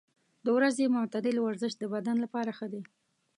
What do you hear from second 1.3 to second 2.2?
ورزش د بدن